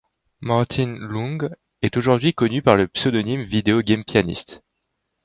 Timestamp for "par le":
2.63-2.87